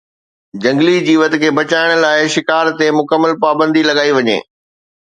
[0.61, 4.39] جهنگلي جيوت کي بچائڻ لاءِ شڪار تي مڪمل پابندي لڳائي وڃي